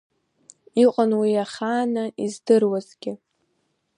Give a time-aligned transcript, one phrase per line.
[0.83, 3.13] Иҟан уи иахаанны издыруазгьы.